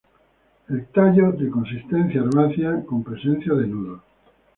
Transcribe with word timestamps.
El 0.67 0.87
tallo 0.87 1.31
de 1.33 1.47
consistencia 1.51 2.21
herbácea, 2.21 2.83
con 2.87 3.03
presencia 3.03 3.53
de 3.53 3.67
nudos. 3.67 4.01